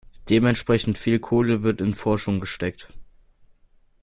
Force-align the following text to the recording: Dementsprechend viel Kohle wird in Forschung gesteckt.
Dementsprechend 0.31 0.97
viel 0.97 1.19
Kohle 1.19 1.61
wird 1.61 1.79
in 1.79 1.93
Forschung 1.93 2.39
gesteckt. 2.39 2.87